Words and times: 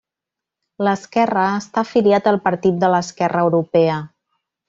L'Esquerra 0.87 1.43
està 1.57 1.83
afiliat 1.83 2.31
al 2.31 2.41
Partit 2.47 2.81
de 2.85 2.91
l'Esquerra 2.95 3.45
Europea. 3.49 3.99